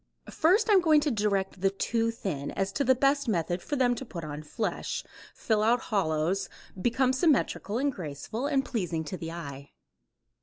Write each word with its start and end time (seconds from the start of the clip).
First 0.31 0.67
I 0.67 0.73
am 0.73 0.81
going 0.81 0.99
to 1.01 1.11
direct 1.11 1.61
the 1.61 1.69
too 1.69 2.09
thin 2.09 2.49
as 2.49 2.71
to 2.71 2.83
the 2.83 2.95
best 2.95 3.27
method 3.27 3.61
for 3.61 3.75
them 3.75 3.93
to 3.93 4.03
put 4.03 4.23
on 4.25 4.41
flesh, 4.41 5.03
fill 5.35 5.61
out 5.61 5.79
hollows, 5.93 6.49
become 6.81 7.13
symmetrical 7.13 7.77
and 7.77 7.91
graceful 7.93 8.47
and 8.47 8.65
pleasing 8.65 9.03
to 9.03 9.17
the 9.17 9.31
eye. 9.31 9.73